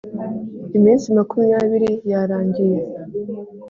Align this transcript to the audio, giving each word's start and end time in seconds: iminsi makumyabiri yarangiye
iminsi 0.77 1.05
makumyabiri 1.17 1.91
yarangiye 2.11 2.79